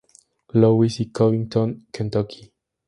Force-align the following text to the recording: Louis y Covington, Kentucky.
Louis 0.55 0.99
y 0.99 1.11
Covington, 1.11 1.77
Kentucky. 1.91 2.51